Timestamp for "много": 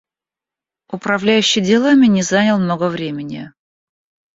2.57-2.89